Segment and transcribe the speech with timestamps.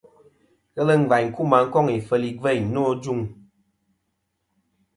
[0.75, 2.83] Ghelɨ ngvaynkuma koŋ ifel igveyn no.